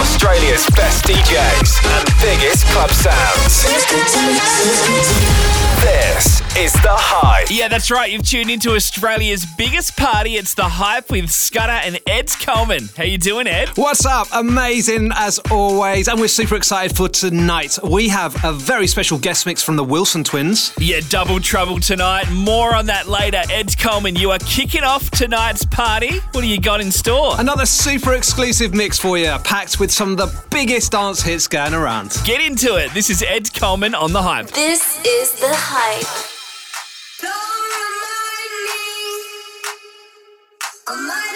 [0.00, 3.64] Home of Australia's best DJs and biggest club sounds.
[5.80, 7.48] This is The Hype.
[7.50, 8.10] Yeah, that's right.
[8.10, 10.36] You've tuned into Australia's biggest party.
[10.36, 12.90] It's the hype with Scudder and Ed Coleman.
[12.96, 13.70] How you doing, Ed?
[13.76, 14.26] What's up?
[14.34, 17.78] Amazing as always, and we're super excited for tonight.
[17.82, 20.74] We have a very special guest mix from the Wilson twins.
[20.78, 22.30] Yeah, double trouble tonight.
[22.30, 23.42] More on that later.
[23.50, 26.18] Ed Coleman, you are kicking off tonight's party.
[26.32, 27.36] What do you got in store?
[27.38, 31.74] Another super exclusive mix for you, packed with some of the biggest dance hits going
[31.74, 32.16] around.
[32.24, 32.92] Get into it.
[32.94, 34.48] This is Ed Coleman on the hype.
[34.48, 36.06] This is the hype.
[40.86, 41.29] The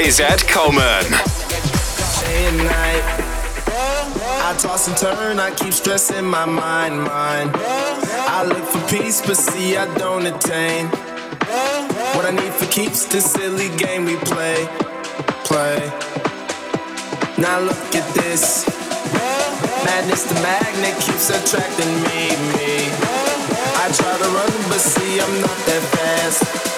[0.00, 1.04] is Ed Coleman.
[4.42, 7.50] I toss and turn, I keep stressing my mind, mind.
[7.54, 10.86] I look for peace, but see I don't attain.
[12.16, 14.66] What I need for keeps this silly game we play,
[15.44, 15.78] play.
[17.36, 18.66] Now look at this.
[19.84, 22.88] Madness, the magnet keeps attracting me, me.
[23.82, 26.69] I try to run, but see I'm not that fast.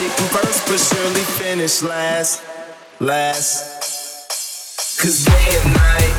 [0.00, 2.40] I'm first, but surely finish last,
[3.00, 3.64] last.
[5.00, 6.14] Cause day and night,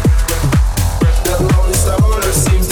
[1.24, 2.69] the lonely stoner seems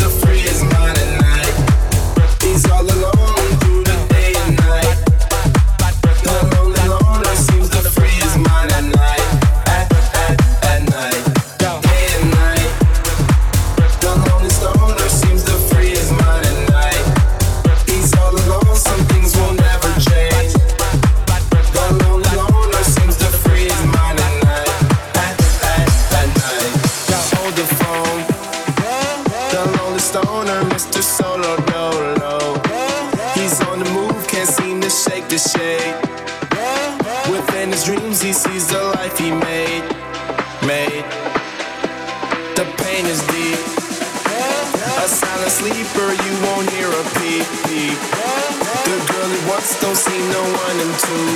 [49.97, 51.27] see no one in two.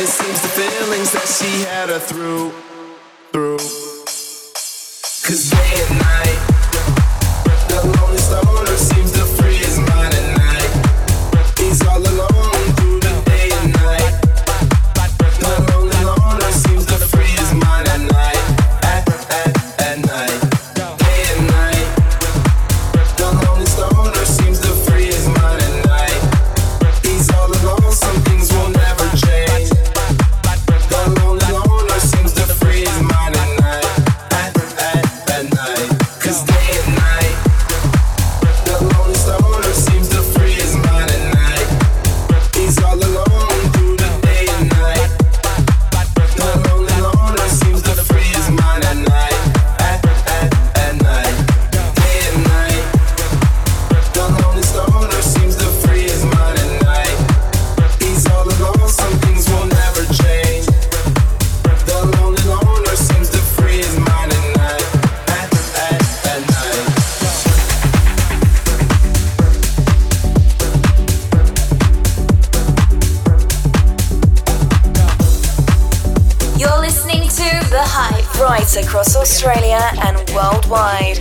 [0.00, 2.50] It seems the feelings that she had are through,
[3.32, 3.89] through.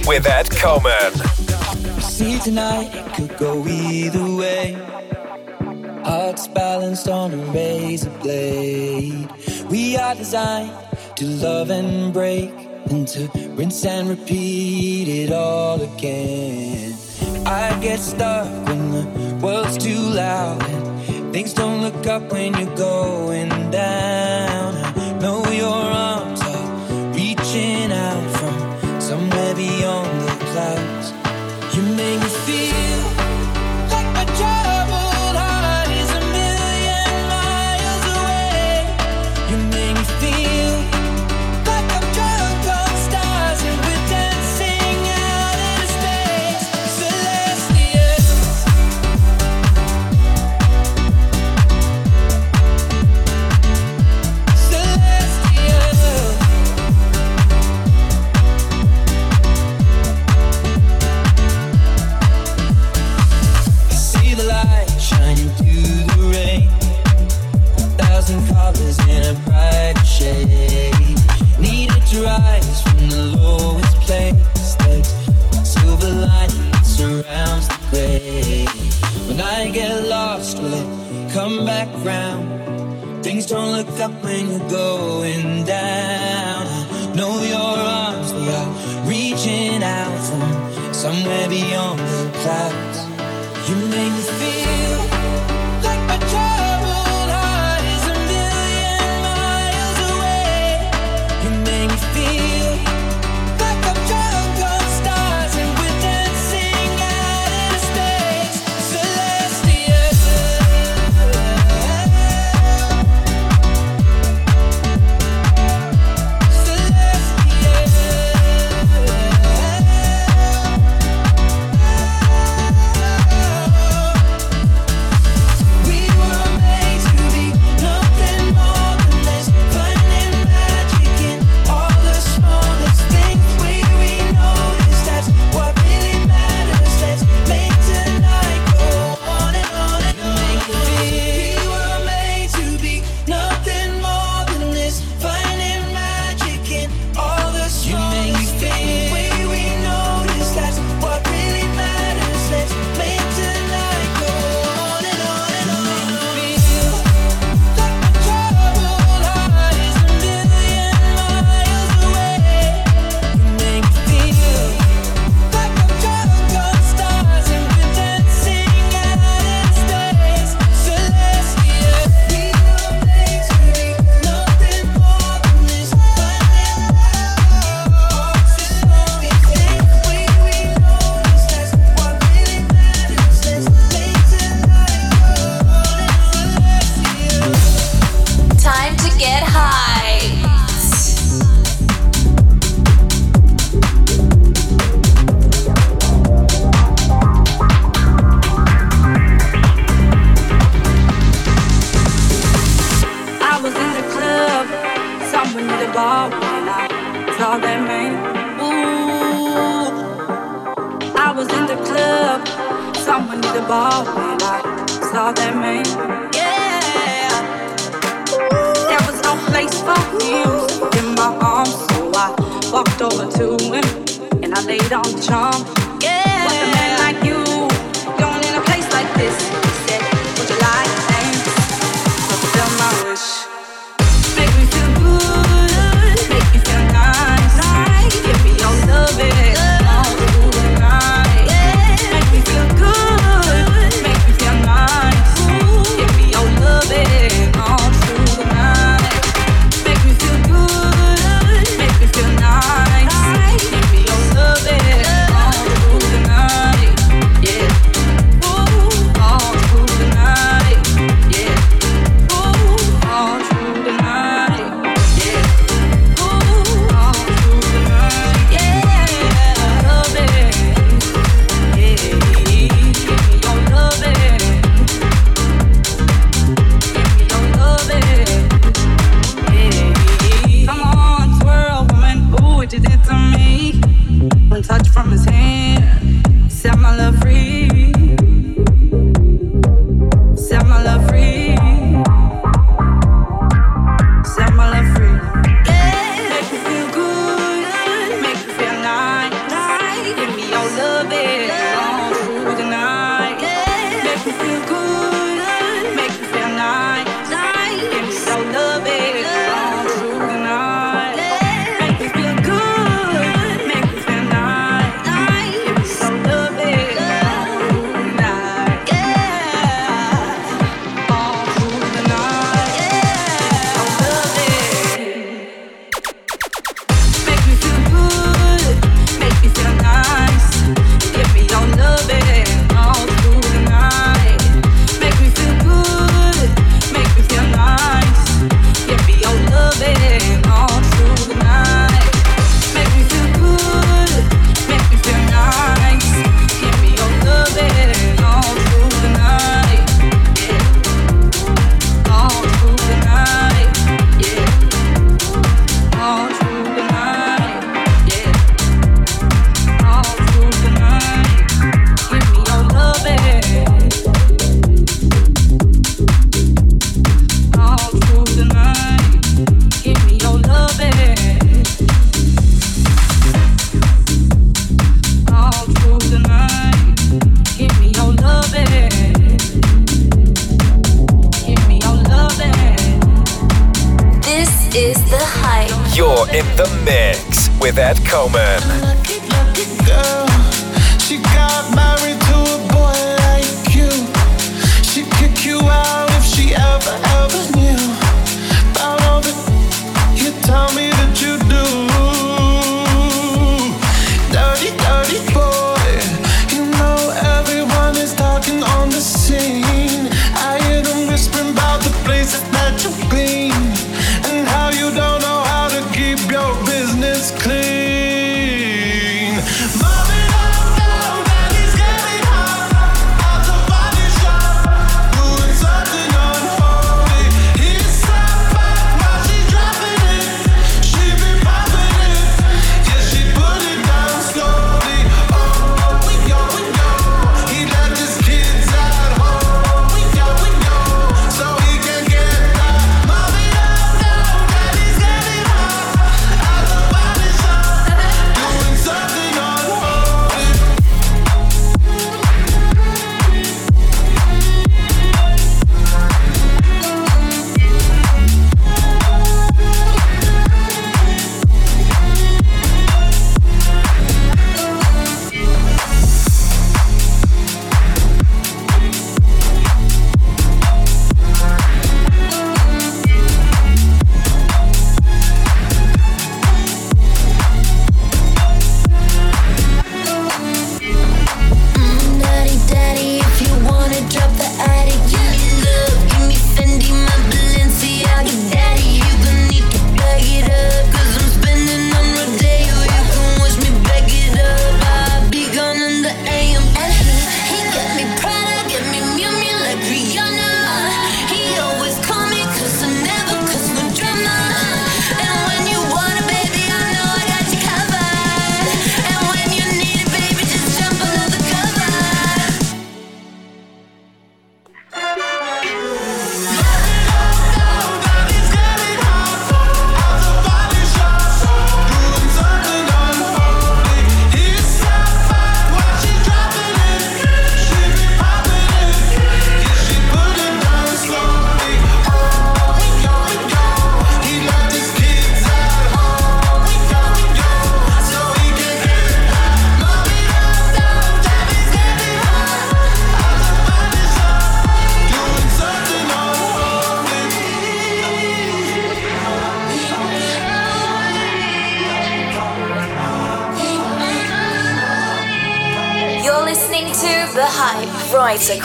[0.09, 1.13] with Ed Coleman.
[2.01, 4.73] See tonight it could go either way.
[6.03, 9.29] Hearts balanced on a razor blade.
[9.69, 10.73] We are designed
[11.17, 12.50] to love and break,
[12.89, 16.95] and to rinse and repeat it all again.
[17.45, 22.75] I get stuck when the world's too loud, and things don't look up when you're
[22.75, 24.88] going down.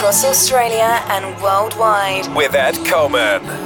[0.05, 2.27] Across Australia and worldwide.
[2.37, 3.64] With Ed Coleman.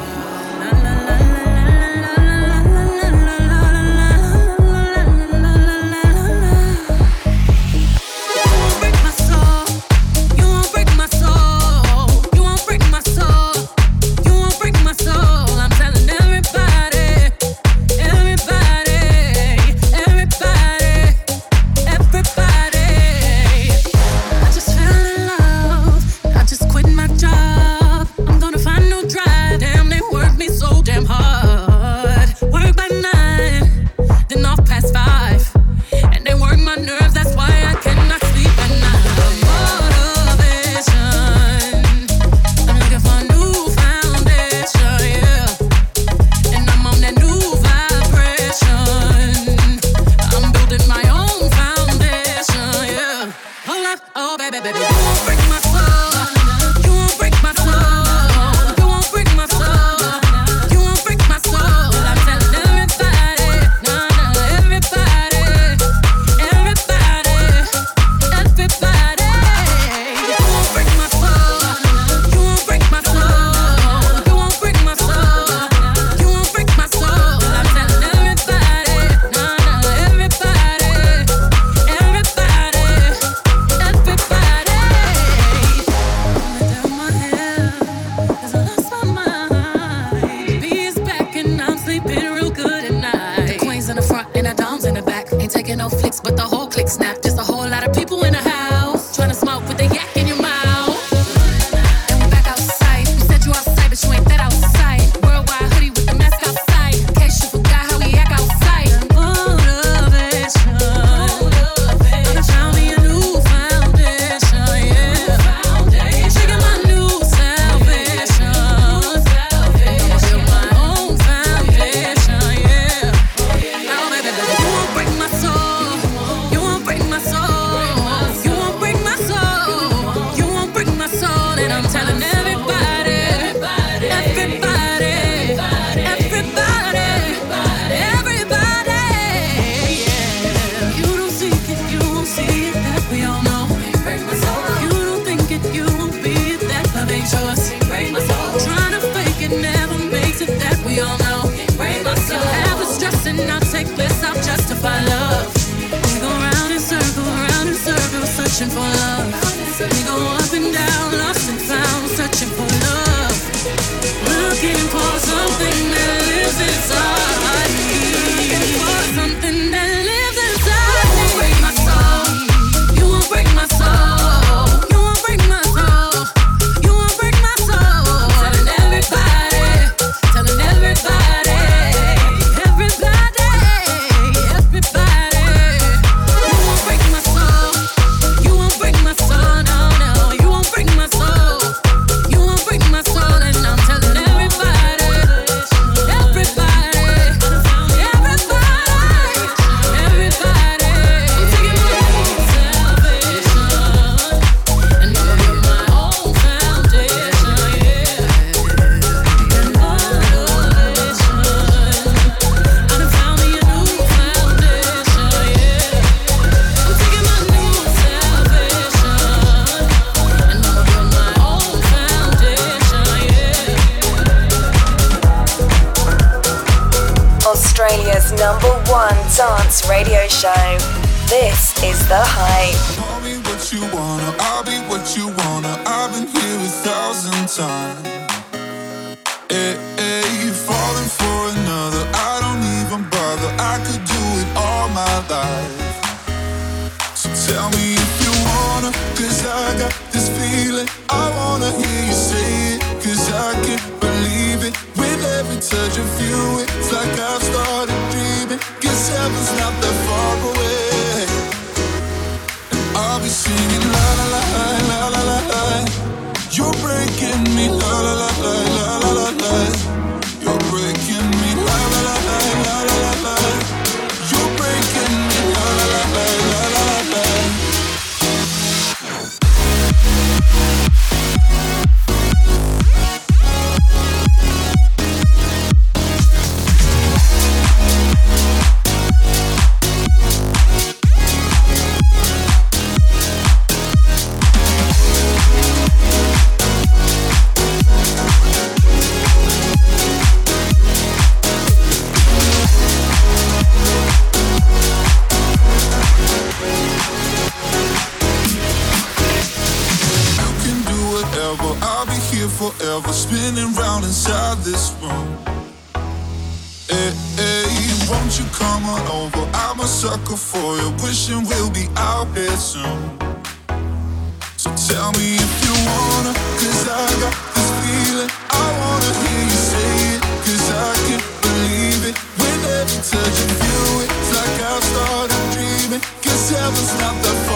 [336.81, 337.48] It's not the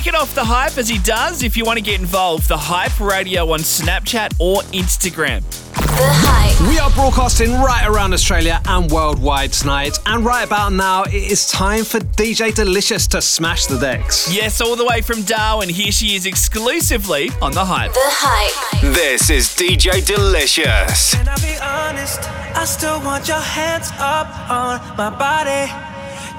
[0.00, 1.42] kicking off the hype as he does.
[1.42, 5.42] If you want to get involved, the Hype Radio on Snapchat or Instagram.
[5.74, 6.70] The Hype.
[6.70, 9.98] We are broadcasting right around Australia and worldwide tonight.
[10.06, 14.34] And right about now, it is time for DJ Delicious to smash the decks.
[14.34, 15.68] Yes, all the way from Darwin.
[15.68, 17.92] Here she is exclusively on the Hype.
[17.92, 18.80] The Hype.
[18.94, 21.14] This is DJ Delicious.
[21.14, 22.20] Can I be honest?
[22.56, 25.70] I still want your hands up on my body.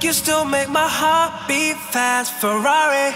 [0.03, 2.33] You still make my heart beat fast.
[2.41, 3.15] Ferrari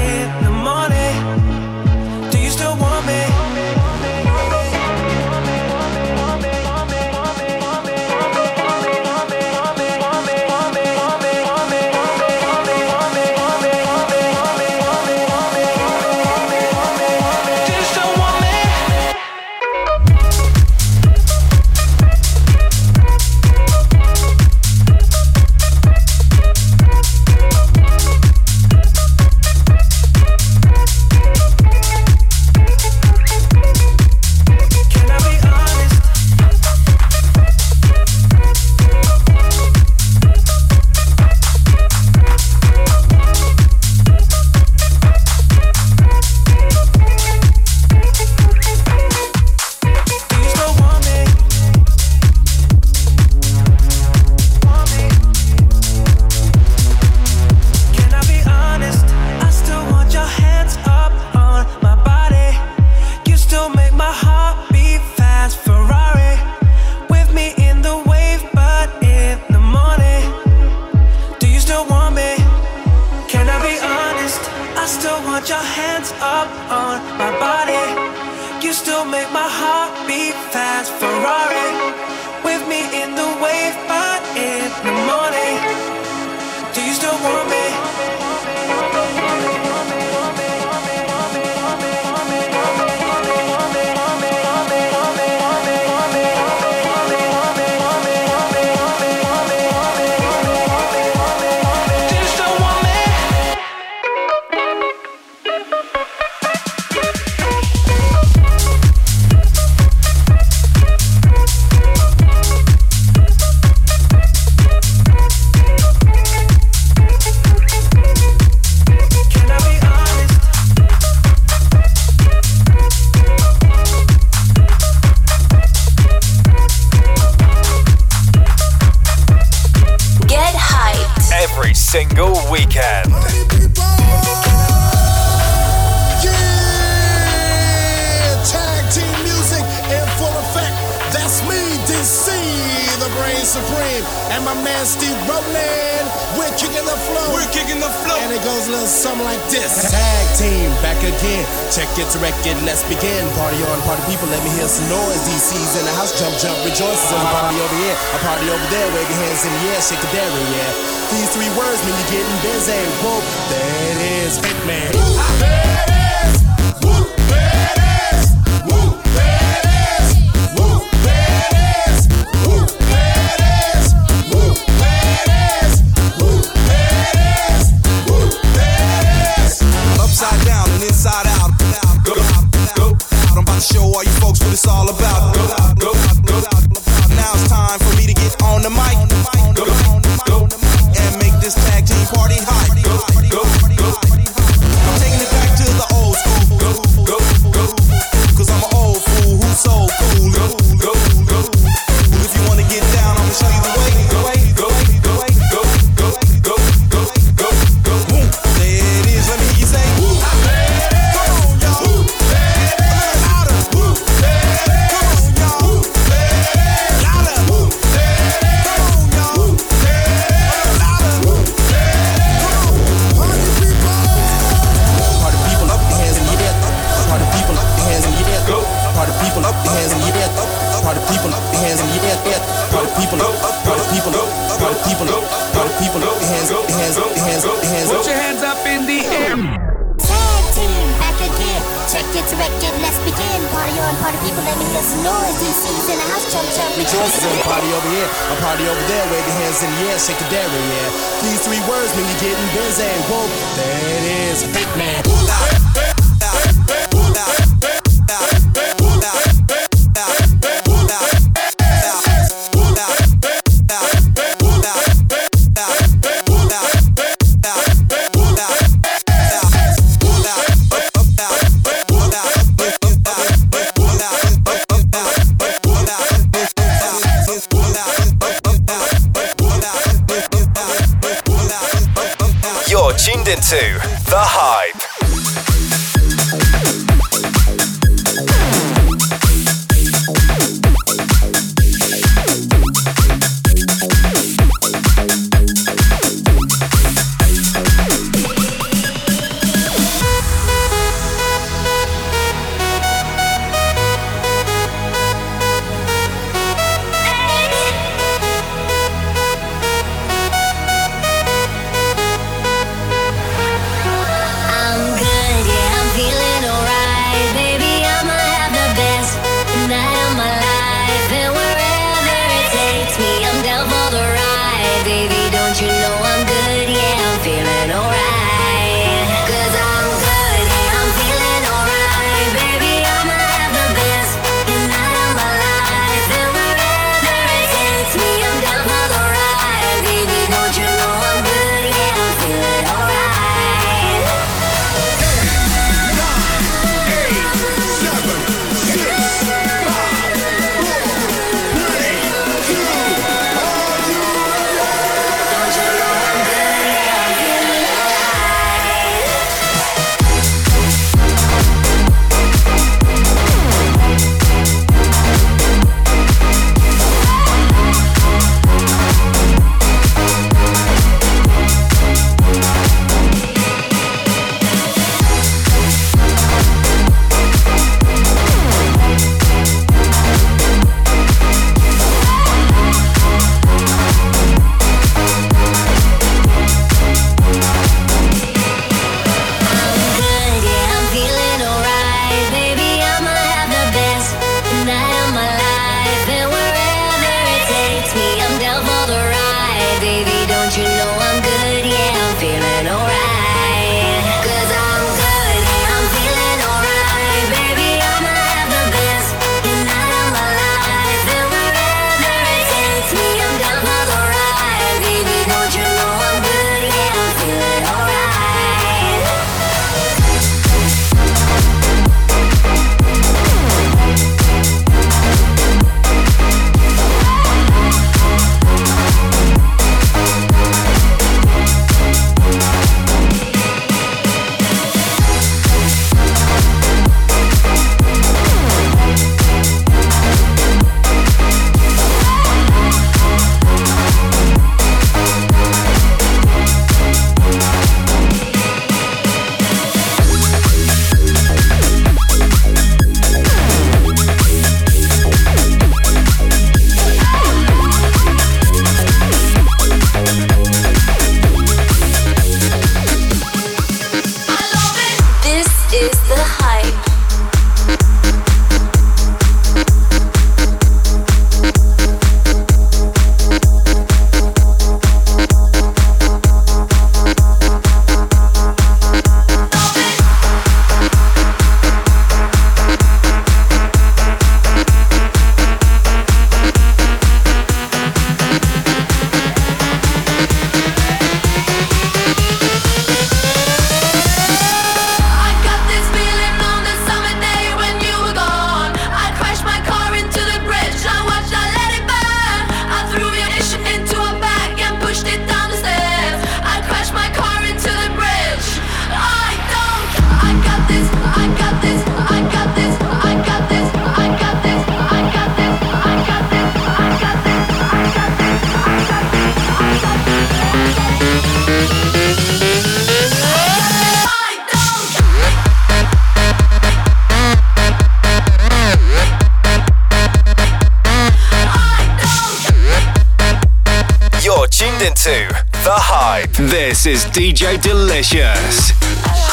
[534.81, 536.31] tuned into The Hype.
[536.33, 539.30] This is DJ Delicious.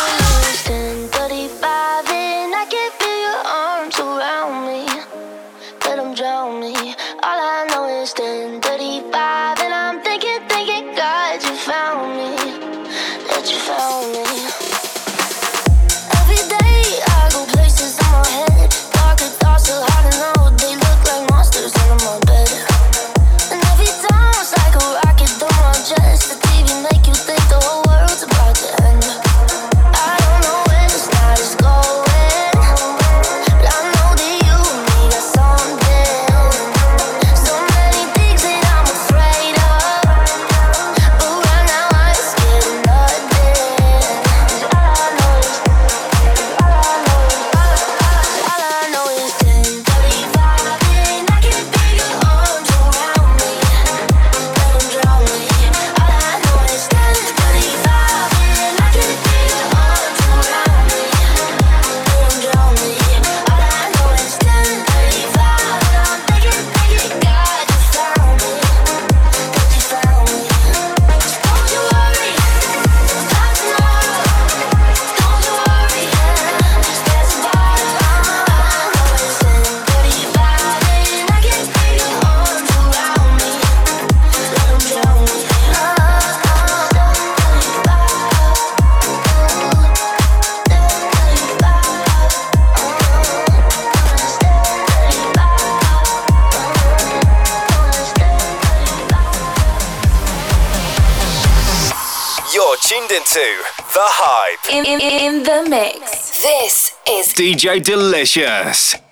[107.48, 109.07] DJ Delicious.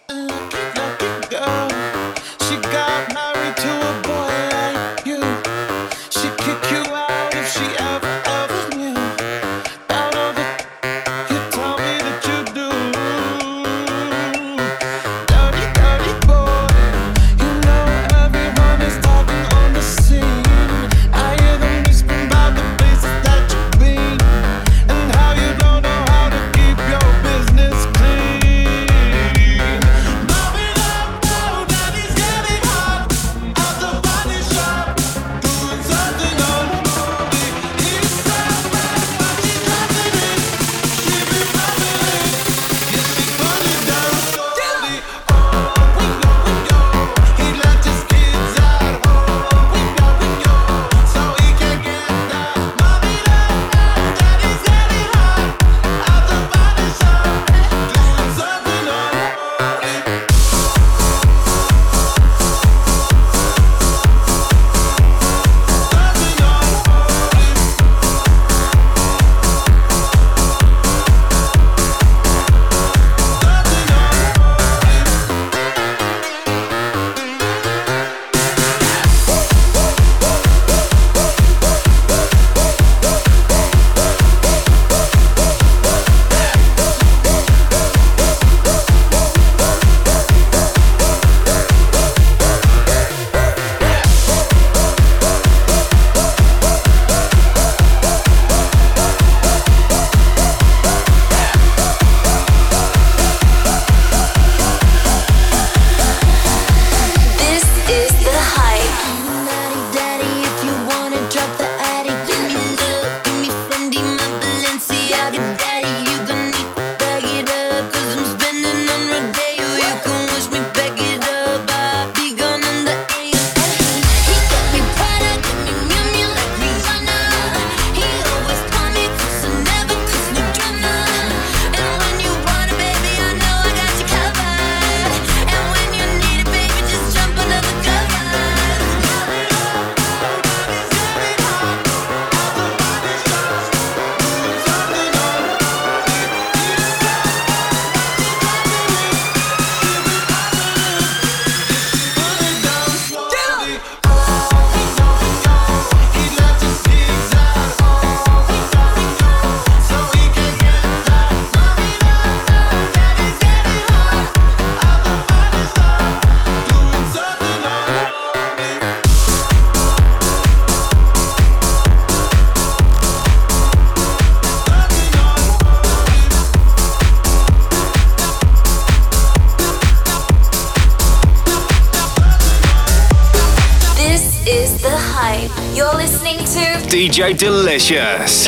[187.17, 188.47] DJ Delicious.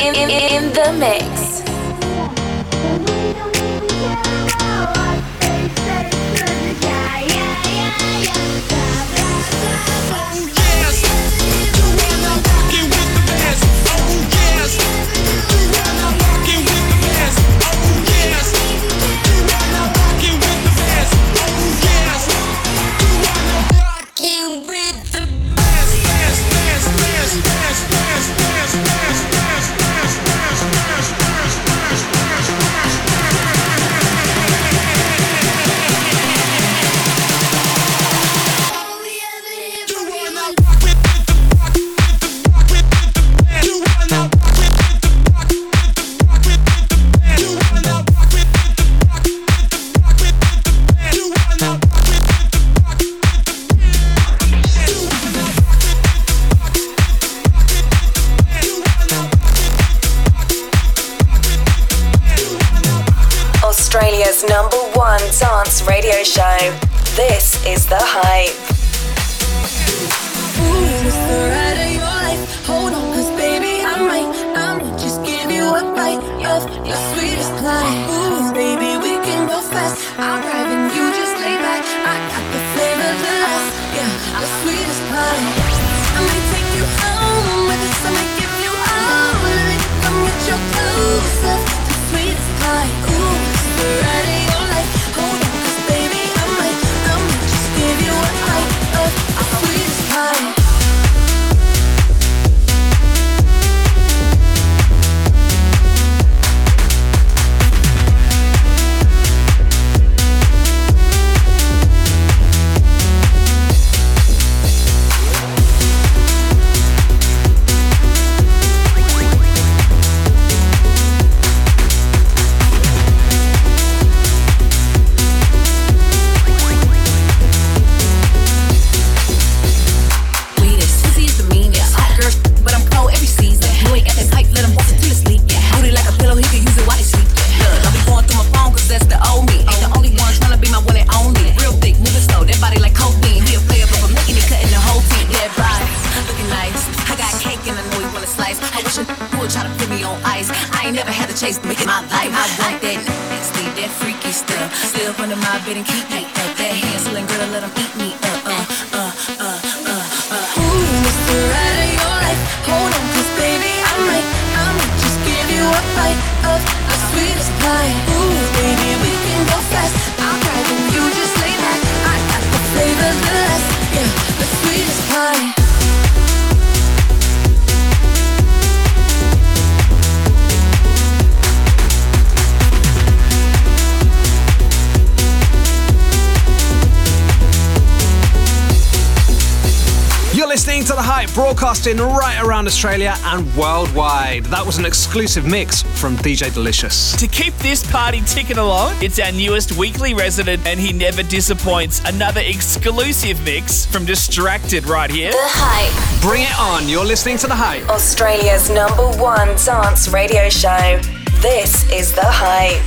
[191.83, 194.45] broadcasting right around Australia and worldwide.
[194.45, 197.15] That was an exclusive mix from DJ Delicious.
[197.17, 202.01] To keep this party ticking along, it's our newest weekly resident, and he never disappoints.
[202.05, 205.31] Another exclusive mix from Distracted right here.
[205.31, 206.21] The Hype.
[206.21, 206.89] Bring it on.
[206.89, 207.87] You're listening to The Hype.
[207.89, 210.99] Australia's number one dance radio show.
[211.41, 212.81] This is The Hype.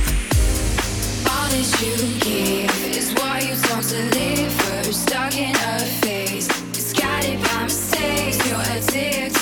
[1.29, 4.93] All you give is you talk to live.
[4.93, 6.12] Stuck in a
[8.93, 9.32] dick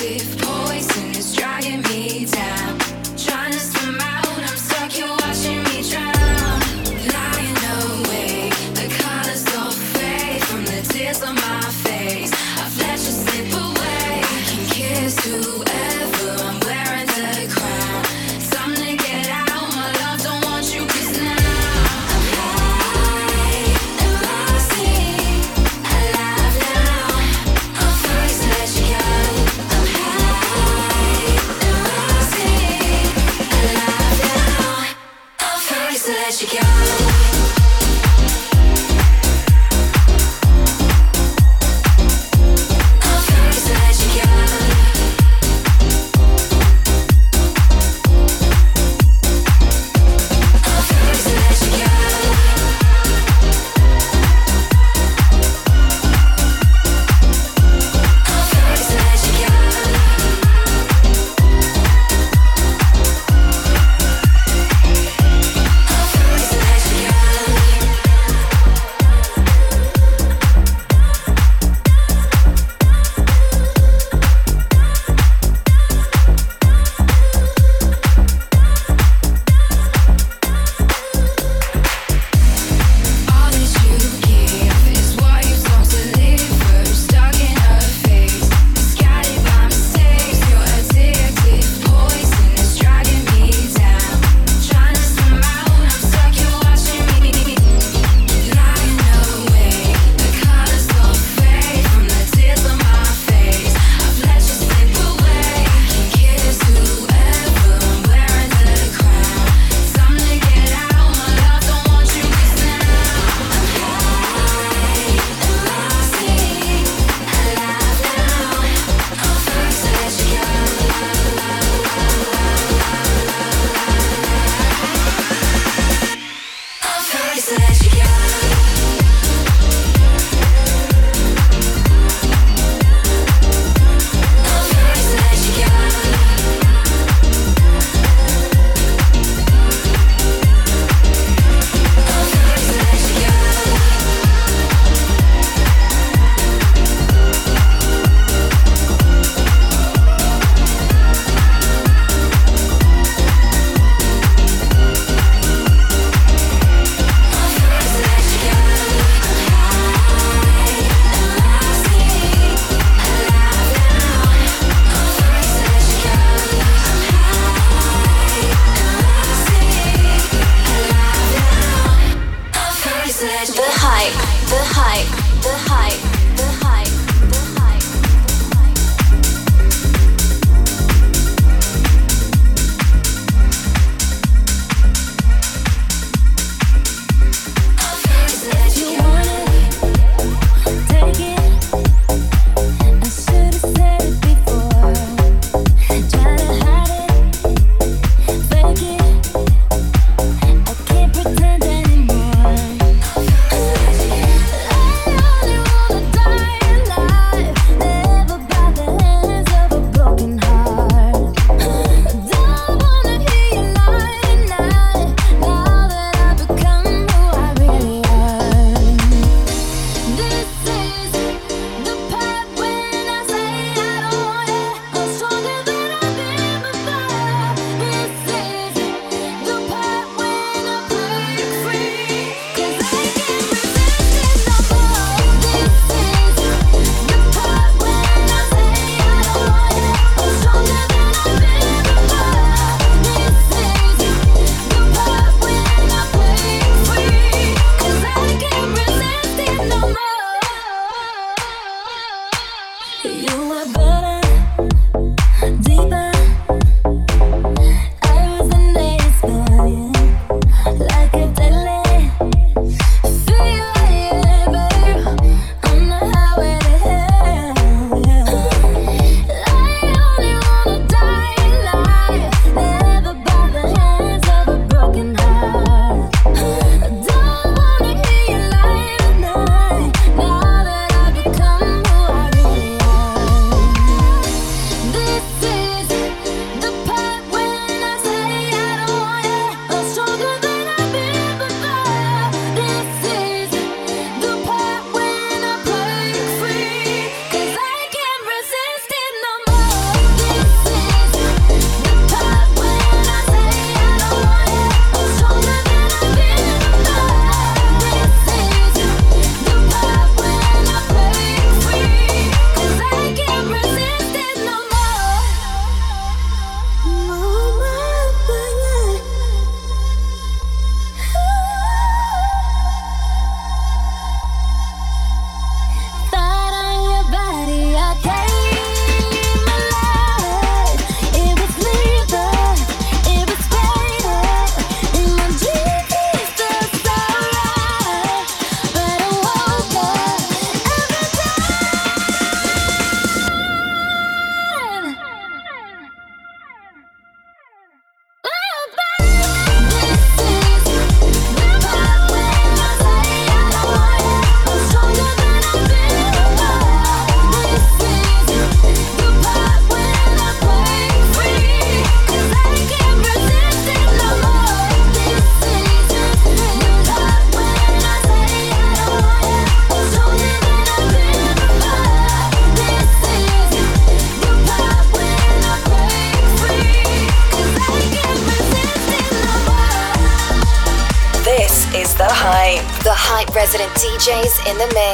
[384.52, 384.91] in the mix.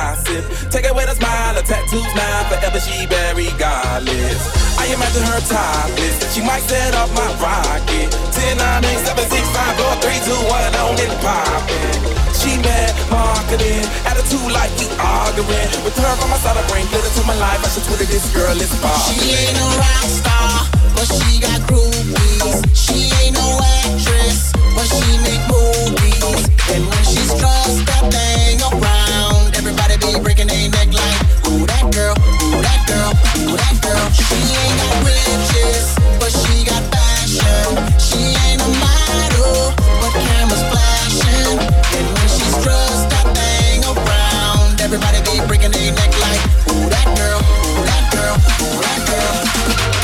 [0.00, 0.44] Gossip.
[0.72, 4.40] Take it with a smile, her tattoos now, forever she very godless.
[4.80, 8.08] I imagine her topless, she might set off my rocket.
[8.08, 12.00] 10, 9, 8, 7, 6, 5, 4, 3, 2, 1, on it poppin'.
[12.40, 15.68] She mad marketing, attitude like we arguing.
[15.84, 17.60] With her on my side, I bring glitter to my life.
[17.60, 19.20] I should Twitter this girl is Barbie.
[19.20, 22.60] She ain't a rock star, but she got groupies.
[22.76, 26.44] She ain't no actress, but she make movies.
[26.68, 31.88] And when she's dressed that thing around, everybody be breaking their neck like, ooh that
[31.96, 37.80] girl, who that girl, who that girl, she ain't no religious, but she got fashion.
[37.96, 39.72] She ain't no matter,
[40.04, 41.64] but cameras flashing.
[41.96, 44.76] And when she stressed, that bang around.
[44.84, 49.99] Everybody be breaking their neck like ooh that girl, ooh that girl, ooh that girl.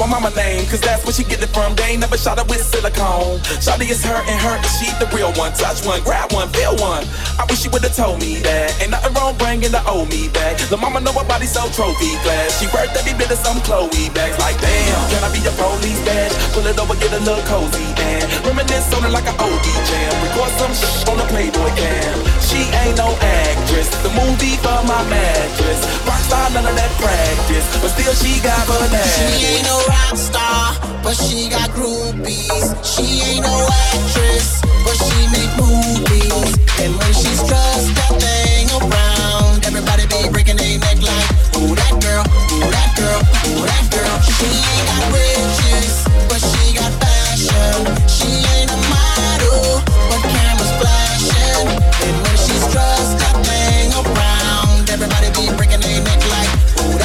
[0.00, 1.76] My mama name, cause that's where she get it from.
[1.76, 3.36] They ain't never shot her with silicone.
[3.60, 5.52] Shawty is her and her, and she the real one.
[5.52, 7.04] Touch one, grab one, feel one.
[7.36, 8.80] I wish she would've told me that.
[8.80, 10.56] Ain't nothing wrong bringing the old me back.
[10.72, 12.56] The mama know her body so trophy glass.
[12.56, 14.40] She worth every bit of some Chloe bags.
[14.40, 16.32] Like, damn, can I be your police badge?
[16.56, 20.12] Pull it over, get a little cozy, and reminisce on it like an OD jam.
[20.24, 22.16] Record some shit on the Playboy cam.
[22.40, 23.92] She ain't no actress.
[24.00, 25.84] The movie for my mattress.
[26.08, 27.68] Rockstar, none of that practice.
[27.84, 29.12] But still, she got bananas.
[29.36, 32.66] She ain't no rock star, but she got groupies.
[32.86, 33.54] She ain't no
[33.90, 36.50] actress, but she make movies.
[36.82, 41.28] And when she's dressed that thing around, everybody be breaking their neck like,
[41.58, 42.24] ooh that girl,
[42.54, 43.20] ooh that girl,
[43.50, 44.16] ooh that girl.
[44.38, 45.94] She ain't got riches,
[46.30, 47.74] but she got fashion.
[48.06, 51.66] She ain't a model, but cameras flashing.
[52.06, 56.19] And when she's dressed that thing around, everybody be breaking their neck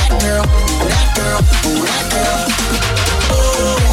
[0.10, 0.44] that girl,
[0.88, 1.42] that girl,
[1.86, 2.46] that girl.
[3.32, 3.85] Oh.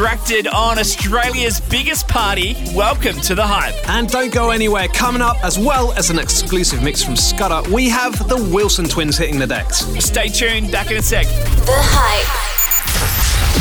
[0.00, 3.74] distracted on Australia's biggest party, welcome to The Hype.
[3.86, 4.88] And don't go anywhere.
[4.88, 9.18] Coming up, as well as an exclusive mix from Scudder, we have the Wilson twins
[9.18, 9.84] hitting the decks.
[10.02, 11.26] Stay tuned, back in a sec.
[11.26, 12.26] The Hype.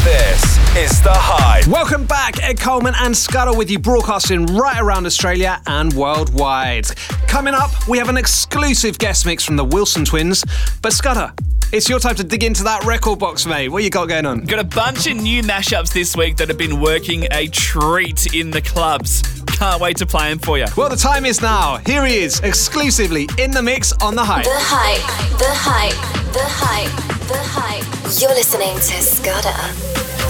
[0.06, 1.68] This is The Hype.
[1.68, 6.88] Welcome back, Ed Coleman and Scudder with you, broadcasting right around Australia and worldwide.
[7.28, 10.46] Coming up, we have an exclusive guest mix from the Wilson twins.
[10.82, 11.34] But Scudder,
[11.72, 13.70] it's your time to dig into that record box, mate.
[13.70, 14.44] What you got going on?
[14.46, 18.50] Got a bunch of new mashups this week that have been working a treat in
[18.50, 19.22] the clubs.
[19.46, 20.66] Can't wait to play them for you.
[20.76, 21.78] Well, the time is now.
[21.86, 24.46] Here he is, exclusively in the mix on the hype.
[24.46, 25.94] The hype, the hype,
[26.34, 26.92] the hype,
[27.28, 27.86] the hype.
[28.20, 29.54] You're listening to Scudder.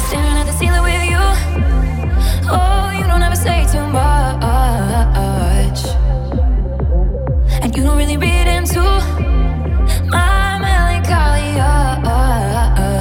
[0.09, 1.19] Staring at the ceiling with you.
[2.51, 4.43] Oh, you don't ever say too much.
[7.63, 8.81] And you don't really read into
[11.11, 12.99] uh, uh, uh.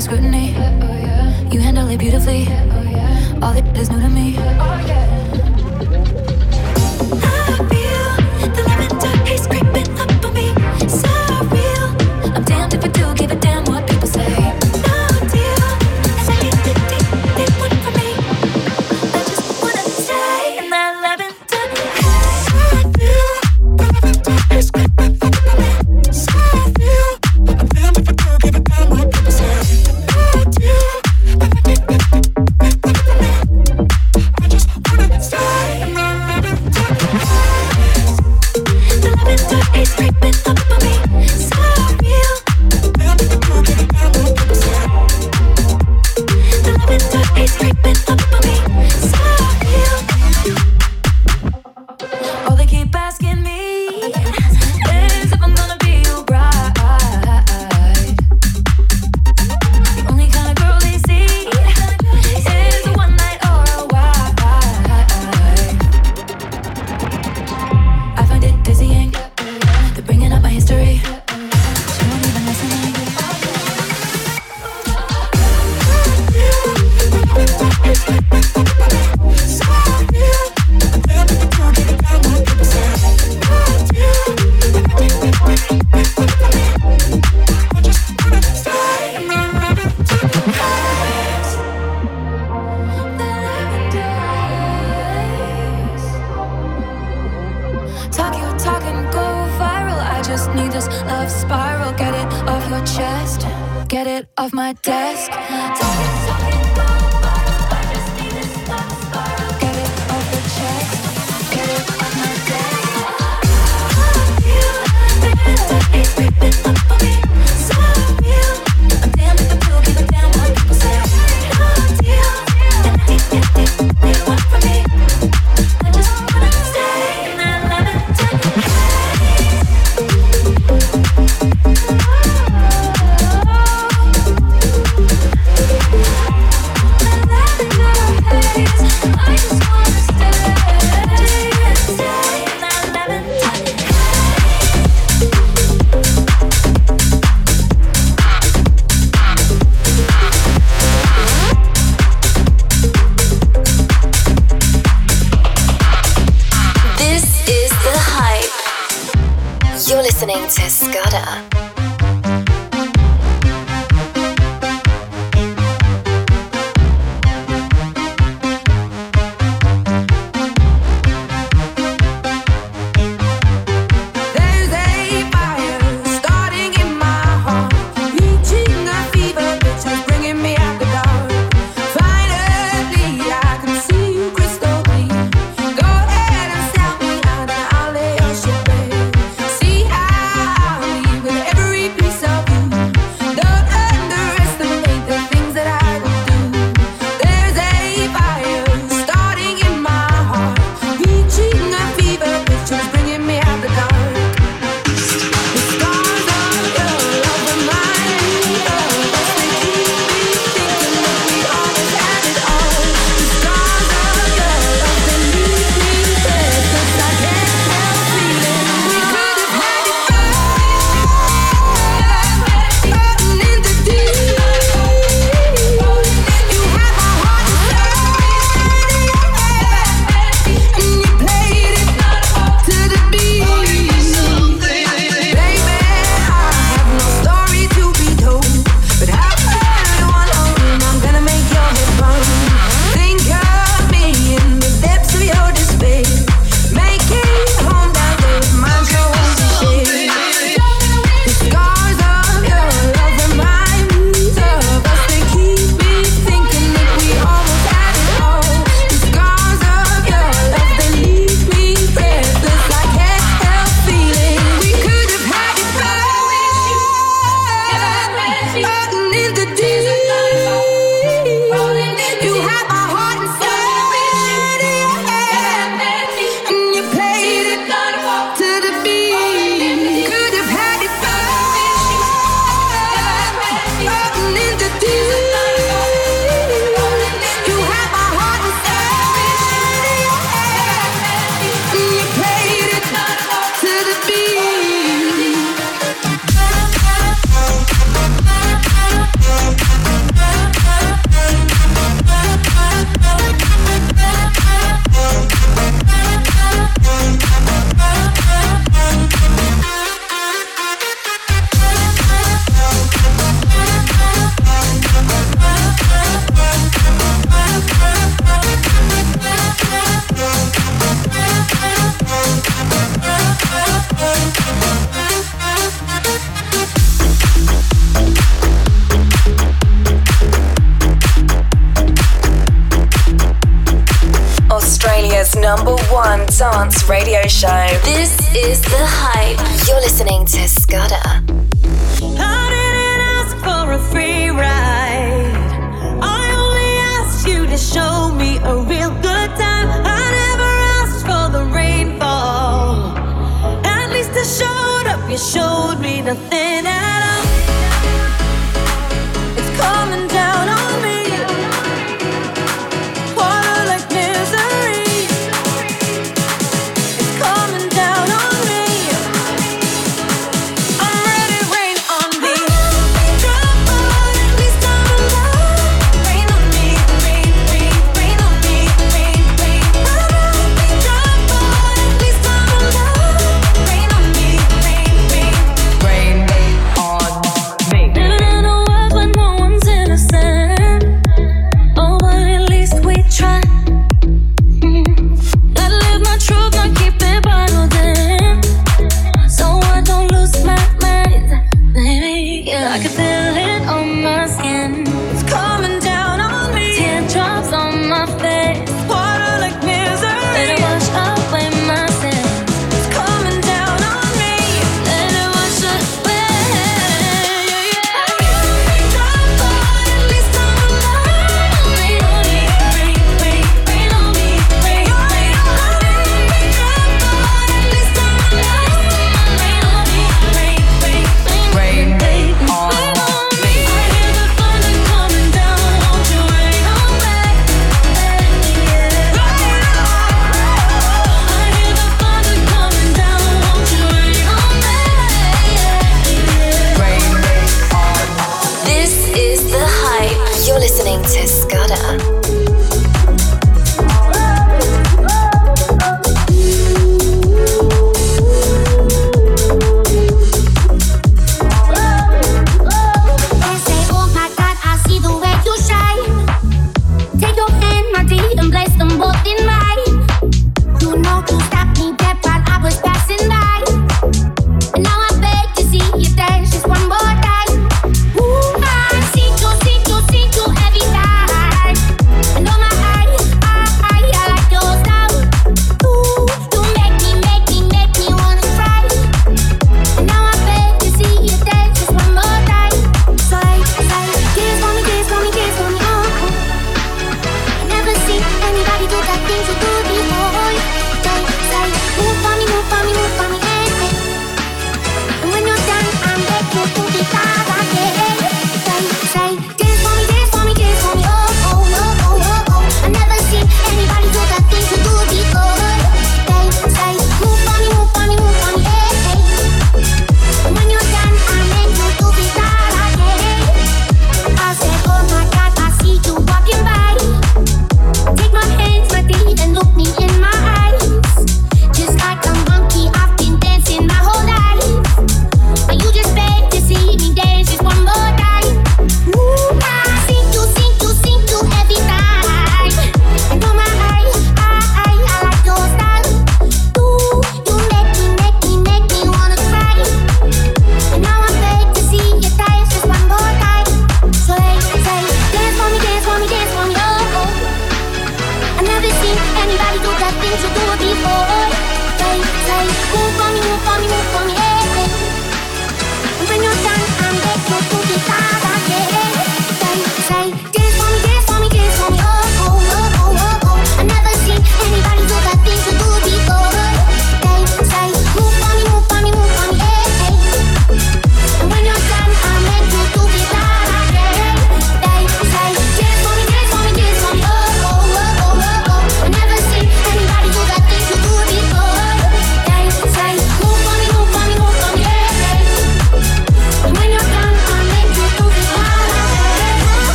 [0.00, 0.54] scrutiny.
[0.56, 2.46] Oh, you handle it beautifully.
[2.48, 4.36] Oh, All that is new to me.
[4.38, 5.25] Oh,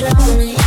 [0.00, 0.59] drown me.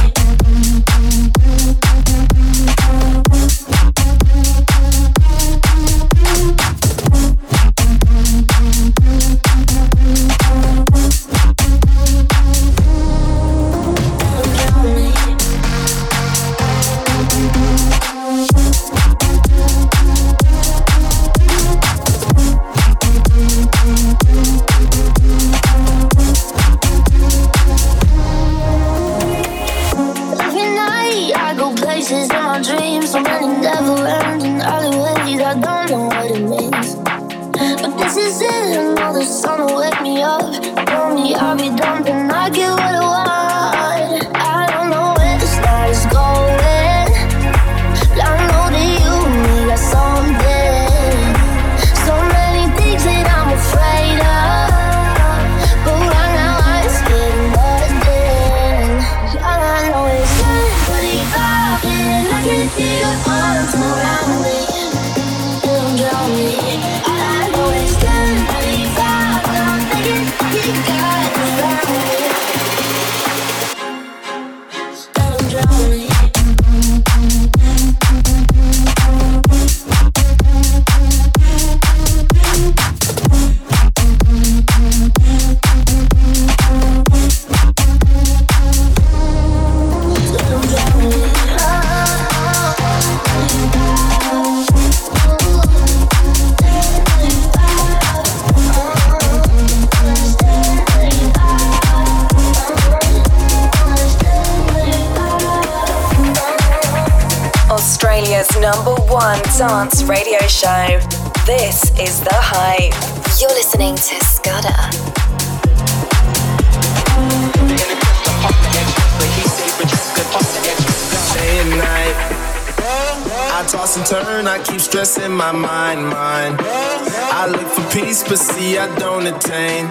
[128.78, 129.86] I don't attain.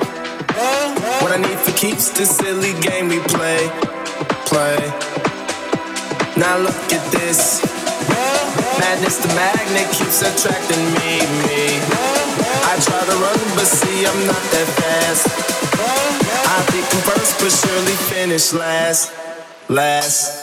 [1.23, 3.71] What I need for keeps this silly game we play,
[4.51, 4.77] play.
[6.37, 7.63] Now look at this.
[8.81, 11.79] Madness, the magnet keeps attracting me, me.
[12.67, 15.27] I try to run, but see, I'm not that fast.
[16.51, 19.13] I think I'm first, but surely finish last,
[19.69, 20.42] last.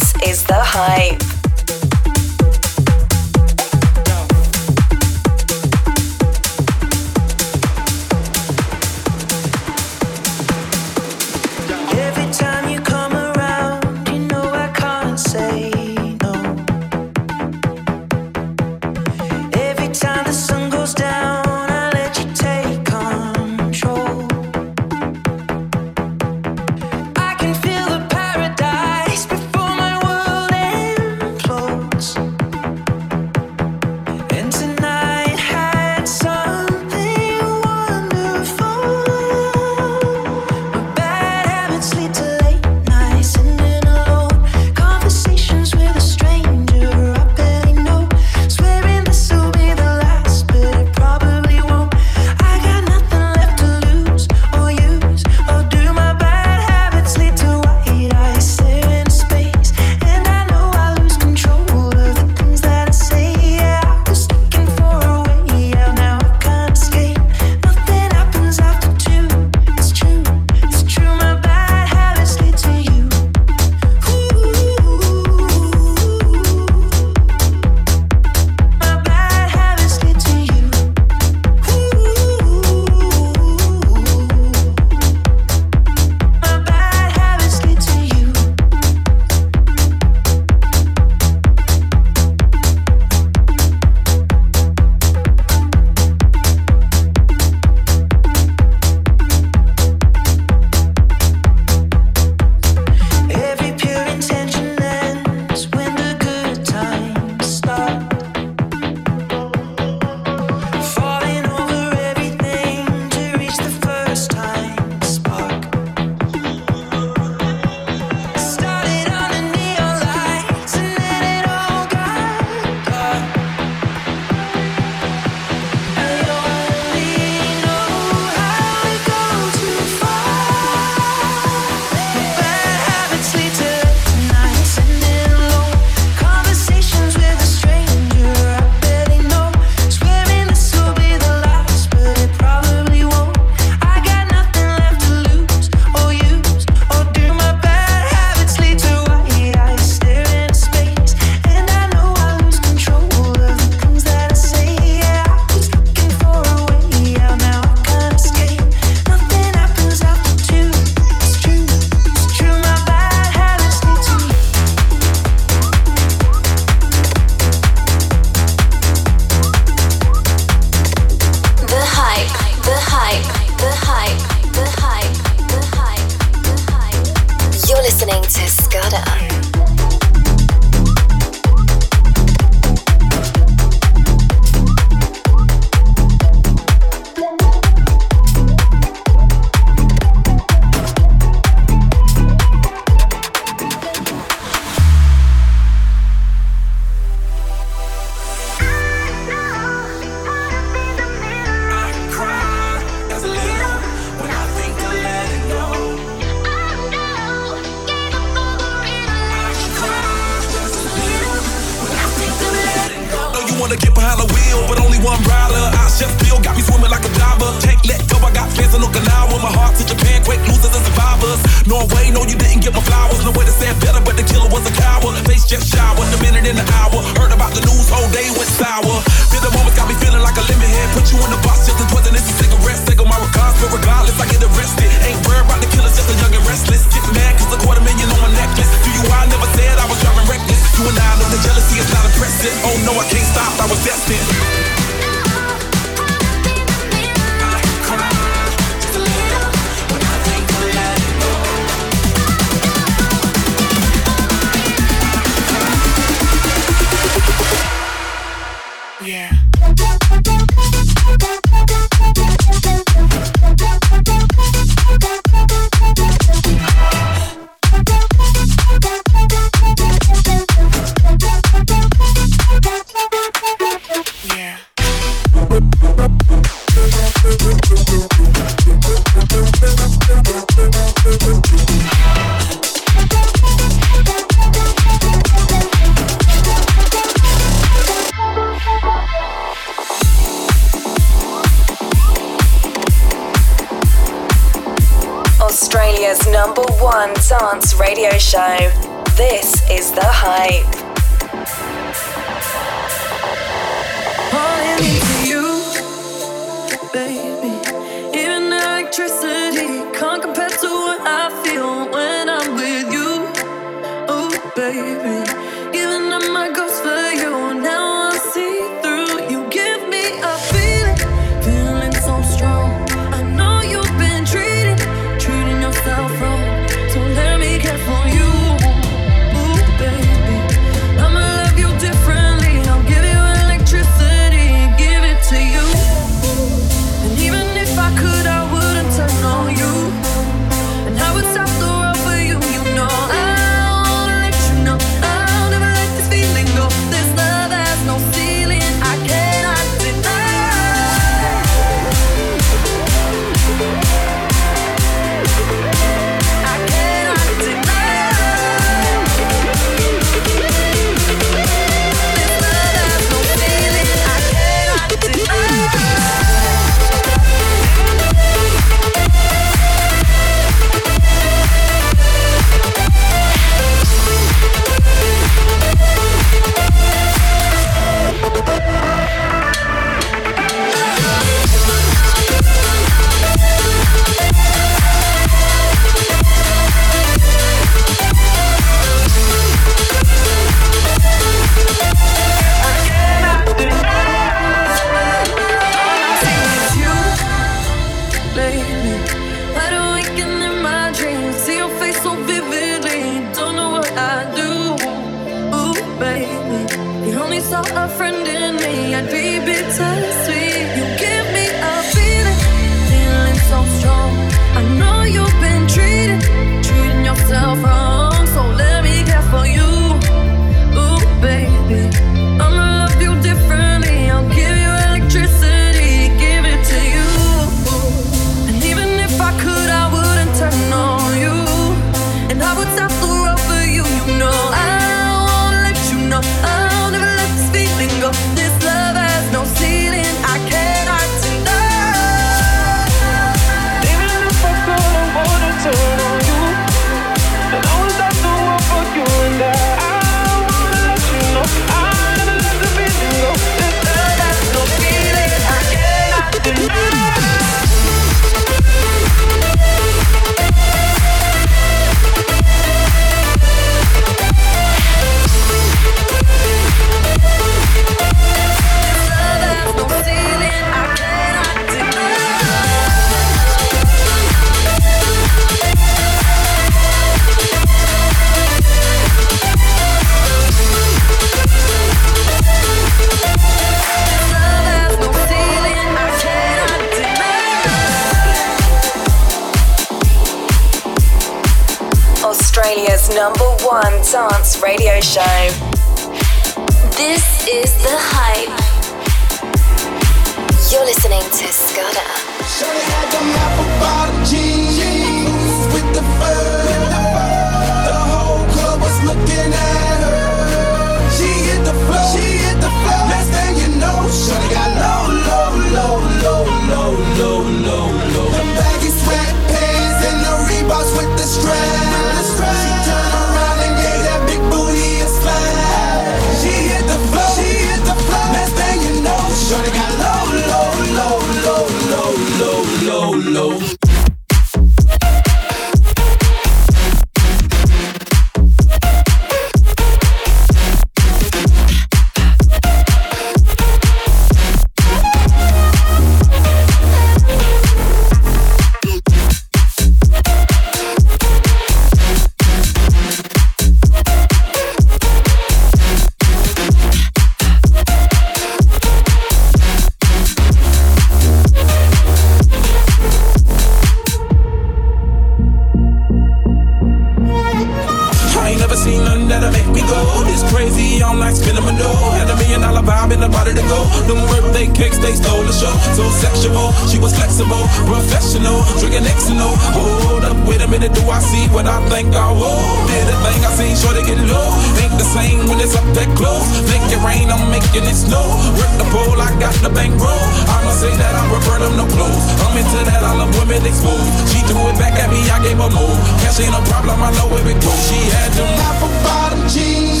[587.68, 588.24] Making it snow.
[588.56, 590.24] Work the pole, I got the bankroll.
[590.48, 592.24] I'ma say that I prefer them no clothes.
[592.40, 594.08] I'm into that, I love women exposed.
[594.32, 595.96] She threw it back at me, I gave her more.
[596.24, 597.80] Cash ain't a problem, I know where it goes.
[597.88, 600.00] She had them half a bottom jeans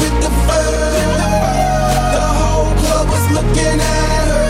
[0.00, 0.72] with the fur.
[2.16, 4.48] The whole club was looking at her.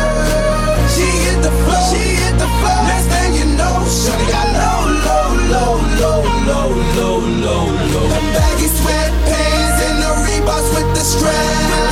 [0.94, 1.82] She hit the floor.
[1.90, 2.80] She hit the floor.
[2.86, 6.68] Next thing you know, Shorty got low, low, low, low, low,
[6.98, 8.06] low, low, low.
[8.14, 11.91] The baggy sweatpants and the Reeboks with the straps.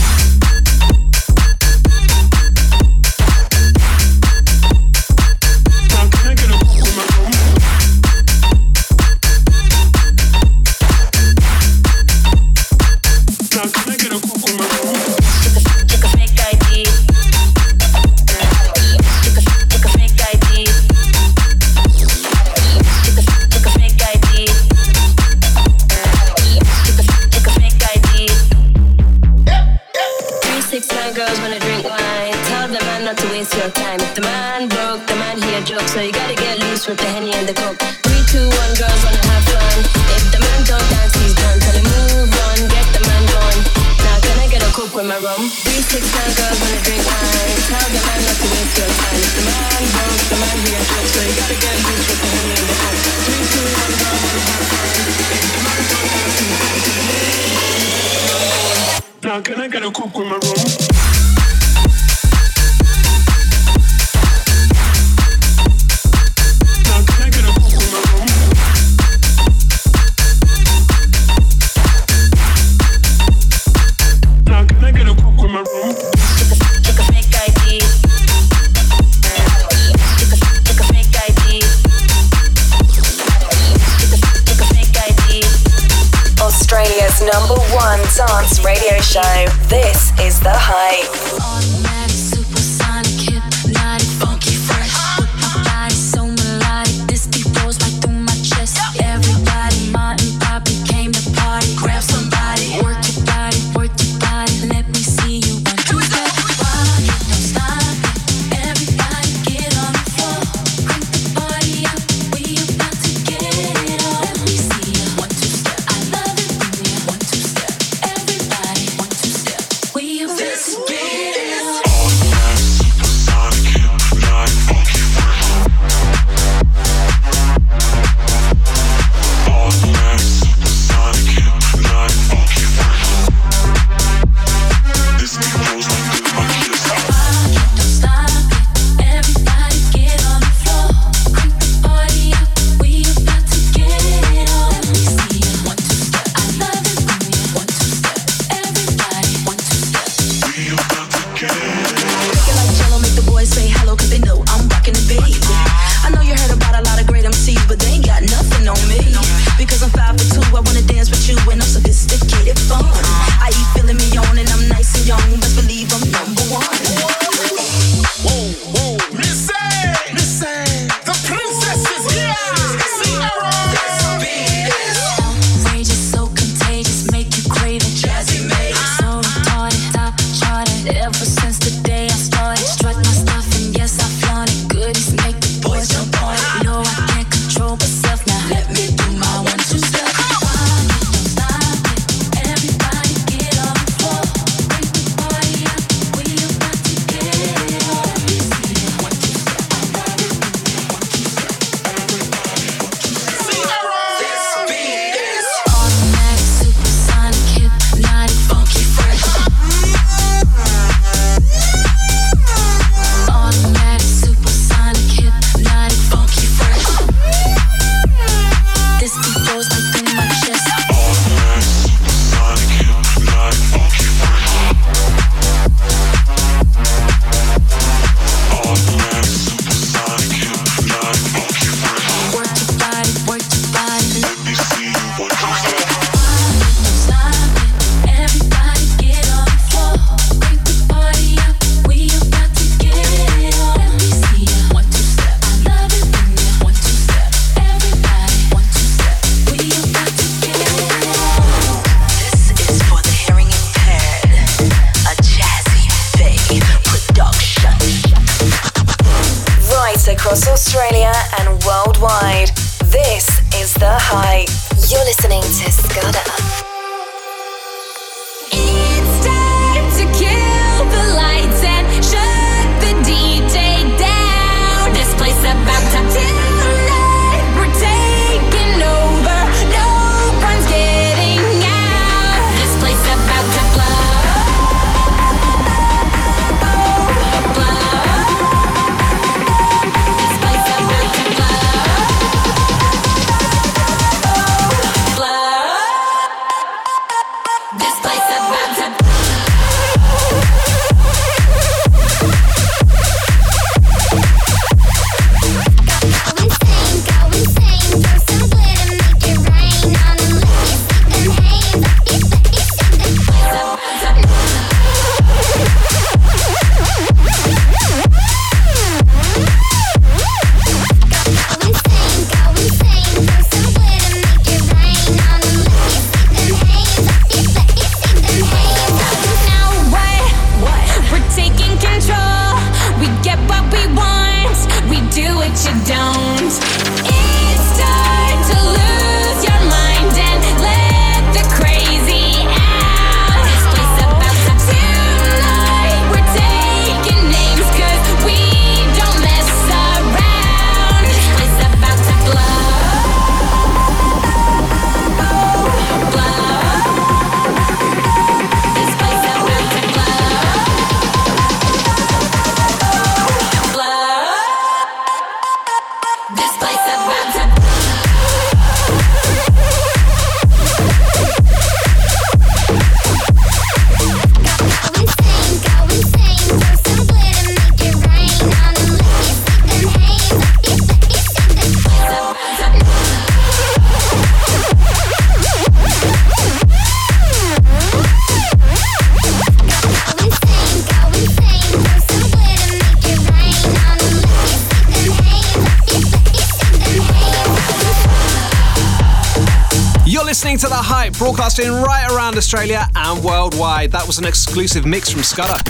[402.53, 403.93] Australia and worldwide.
[403.93, 405.63] That was an exclusive mix from Scudder.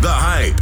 [0.00, 0.54] The Hype.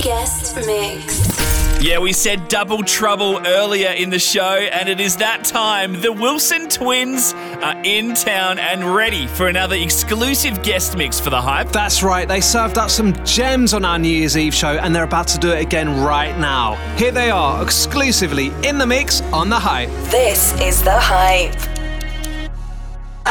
[0.00, 1.82] Guest Mix.
[1.82, 6.00] Yeah, we said double trouble earlier in the show, and it is that time.
[6.00, 11.42] The Wilson twins are in town and ready for another exclusive guest mix for the
[11.42, 11.72] hype.
[11.72, 15.02] That's right, they served up some gems on our New Year's Eve show, and they're
[15.02, 16.76] about to do it again right now.
[16.96, 19.88] Here they are, exclusively in the mix on the hype.
[20.12, 21.56] This is the hype.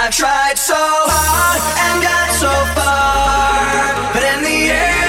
[0.05, 5.04] I've tried so hard and got so far, but in the end.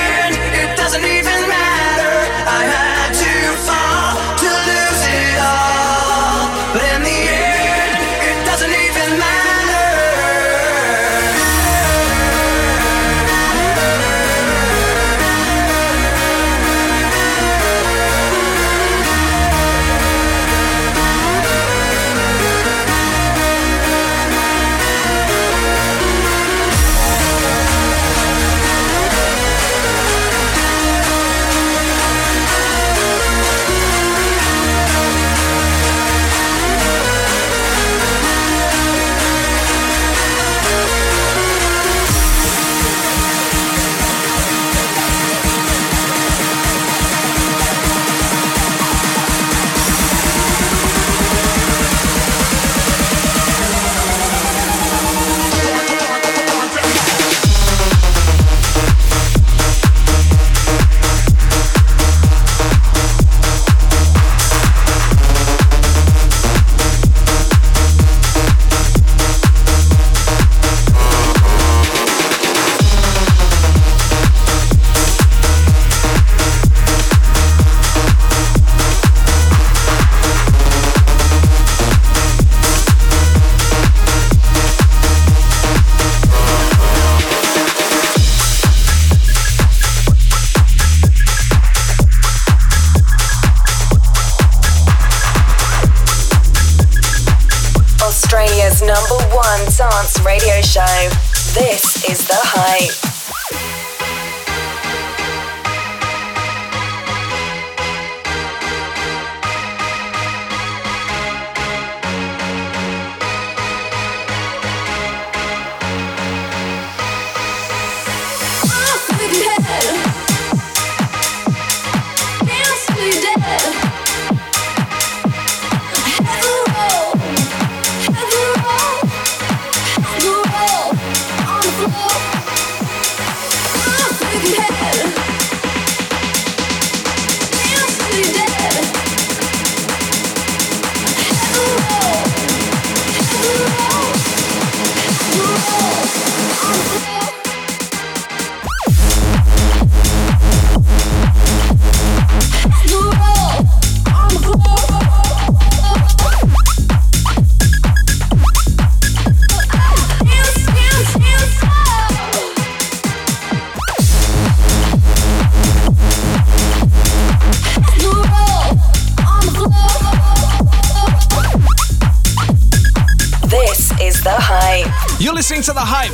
[100.62, 101.15] Dance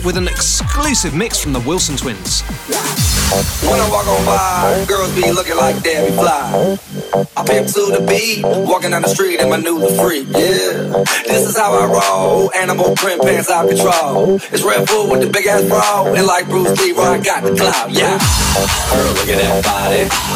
[0.04, 2.42] with an exclusive mix from the Wilson Twins.
[3.62, 6.78] When I walk on by, girls be looking like Debbie Fly.
[7.36, 10.26] I pimp to the beat, walking down the street in my new freak.
[10.28, 12.52] Yeah, this is how I roll.
[12.54, 14.34] Animal print pants out control.
[14.34, 17.90] It's Redfoo with the big ass bra, and like Bruce Lee, I got the clout.
[17.90, 18.18] Yeah,
[18.92, 20.31] girl, look at that body.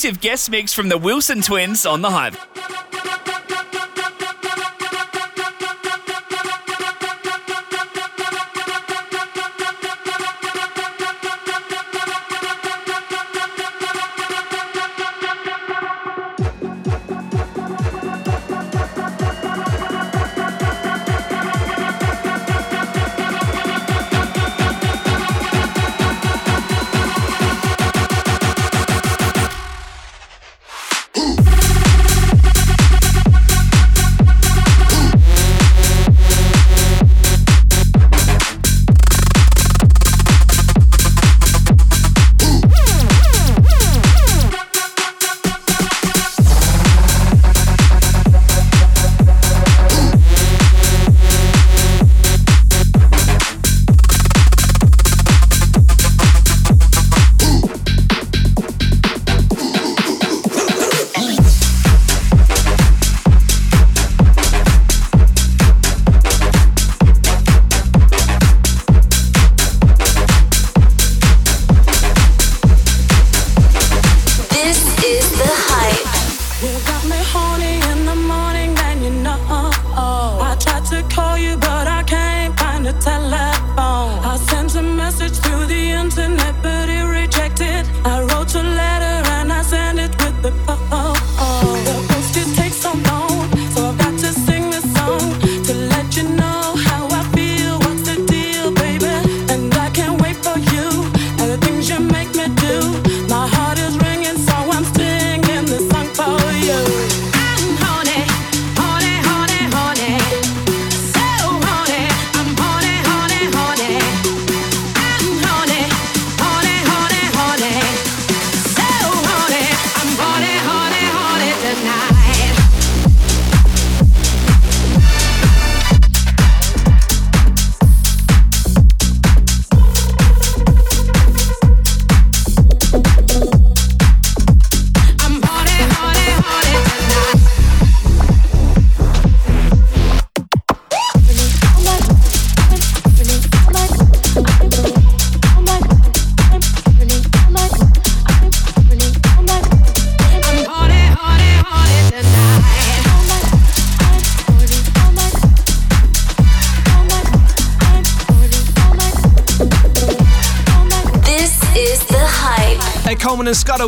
[0.00, 2.59] exclusive guest mix from the Wilson twins on the Hype.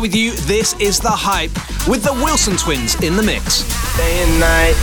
[0.03, 0.33] with you.
[0.51, 1.55] This is The Hype
[1.87, 3.63] with the Wilson twins in the mix.
[3.95, 4.75] Day and night.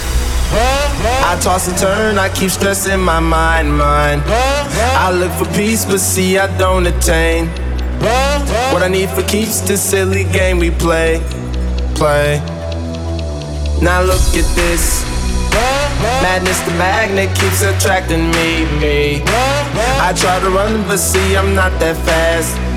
[1.29, 4.23] I toss and turn, I keep stressing my mind, mind.
[4.25, 7.49] I look for peace, but see, I don't attain.
[8.73, 11.21] What I need for keeps this silly game we play,
[11.95, 12.41] play.
[13.83, 15.05] Now look at this.
[16.25, 19.23] Madness, the magnet keeps attracting me, me.
[20.01, 22.70] I try to run, but see, I'm not that fast.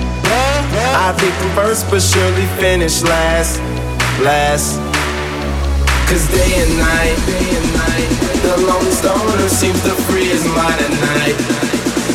[1.04, 3.60] I think I'm first, but surely finish last,
[4.24, 4.80] last.
[6.08, 8.08] Cause day and night, day and night,
[8.40, 11.36] the lonely stoner seems to free his mind at night.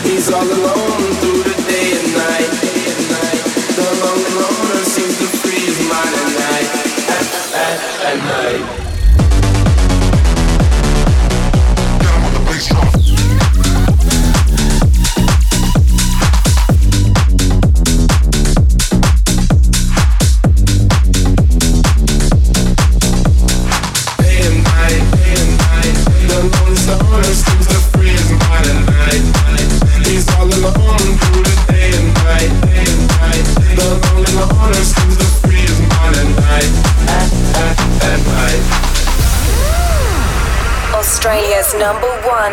[0.09, 3.45] He's all alone through the day and night, day and night.
[3.77, 6.69] The lonely loner seems to free his mind at night,
[7.13, 7.29] at,
[7.61, 8.88] at, at night.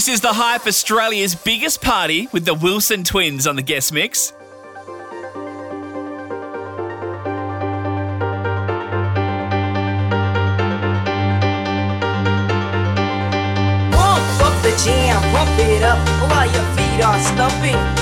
[0.00, 4.32] This is the Hype Australia's biggest party with the Wilson twins on the guest mix.
[14.82, 15.98] Jam, pump it up
[16.30, 17.99] while your feet are stumping.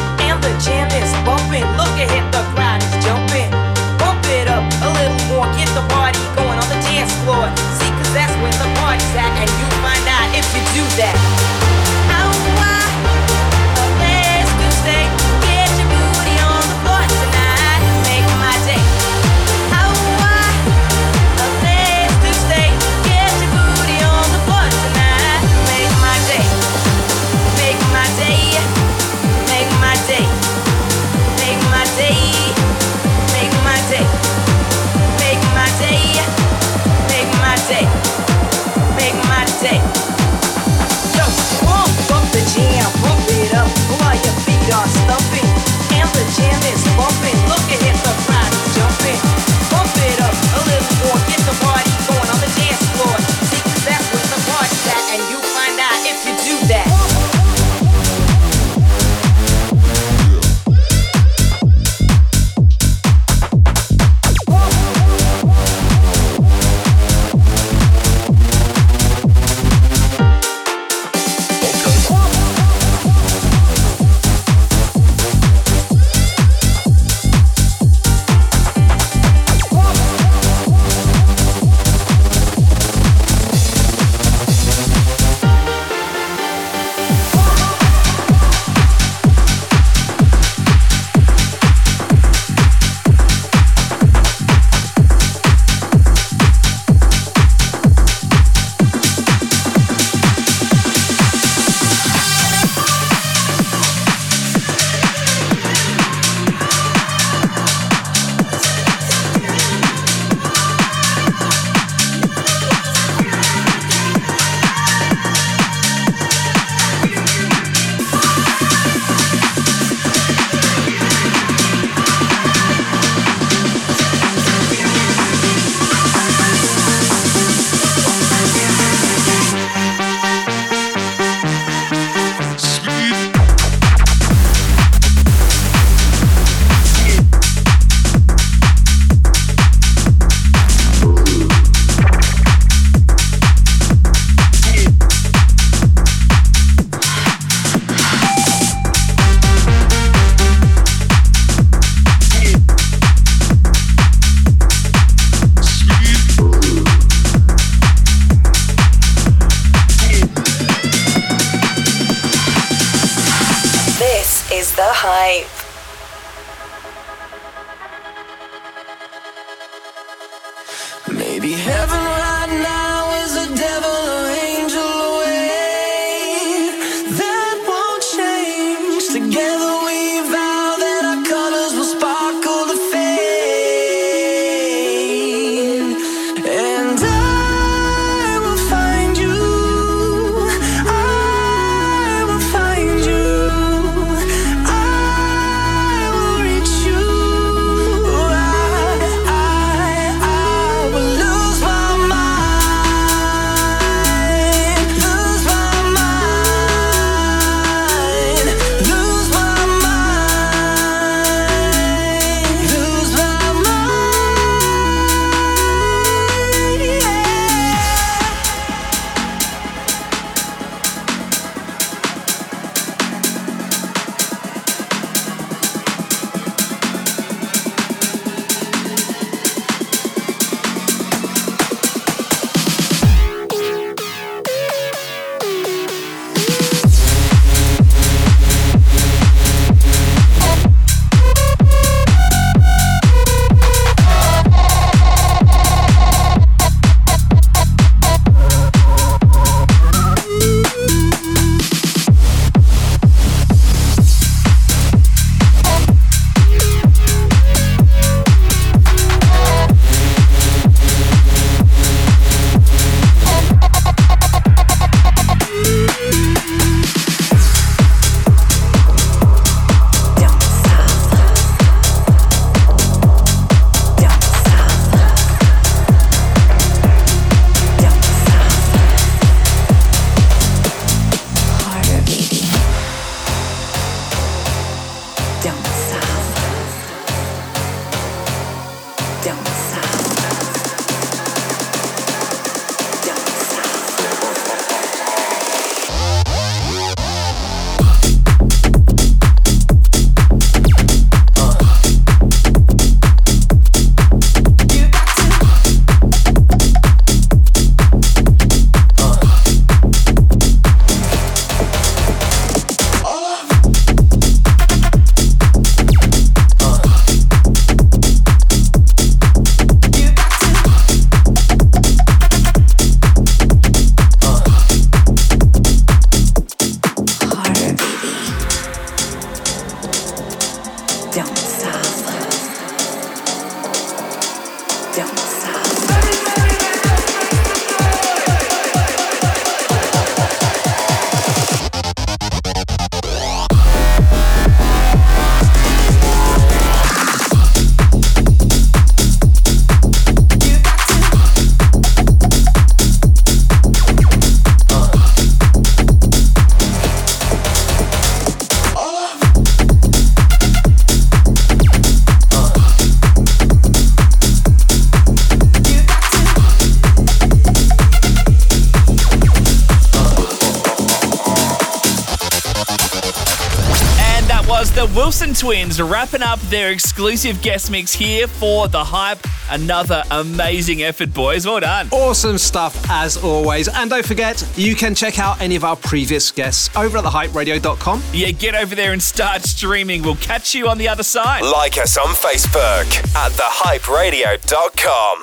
[376.18, 379.18] Wrapping up their exclusive guest mix here for The Hype.
[379.50, 381.46] Another amazing effort, boys.
[381.46, 381.88] Well done.
[381.90, 383.68] Awesome stuff as always.
[383.68, 388.02] And don't forget, you can check out any of our previous guests over at thehyperadio.com.
[388.12, 390.02] Yeah, get over there and start streaming.
[390.02, 391.42] We'll catch you on the other side.
[391.42, 392.86] Like us on Facebook
[393.16, 395.17] at thehyperadio.com.